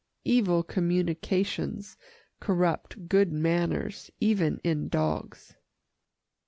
[0.25, 1.95] Evil communications
[2.39, 5.53] corrupt good manners even in dogs.